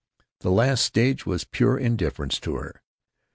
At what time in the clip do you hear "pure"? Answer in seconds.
1.43-1.77